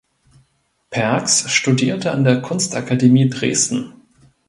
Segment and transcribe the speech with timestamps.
[0.89, 3.93] Perks studierte an der Kunstakademie Dresden.